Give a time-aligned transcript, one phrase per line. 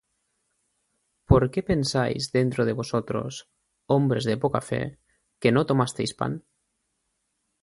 [1.29, 3.31] ¿Por qué pensáis dentro de vosotros,
[3.95, 4.83] hombres de poca fe,
[5.41, 6.33] que no tomasteis pan?